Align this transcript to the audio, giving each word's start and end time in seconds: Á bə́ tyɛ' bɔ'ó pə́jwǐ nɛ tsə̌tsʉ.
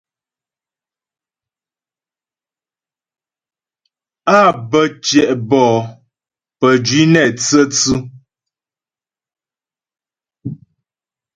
Á 4.37 4.39
bə́ 4.69 4.85
tyɛ' 5.03 5.25
bɔ'ó 5.49 5.75
pə́jwǐ 6.59 7.01
nɛ 7.13 7.21
tsə̌tsʉ. 7.39 7.93